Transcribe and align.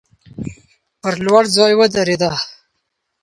پر 1.01 1.13
لوړ 1.25 1.43
ځای 1.55 1.73
ودریږه. 1.79 2.31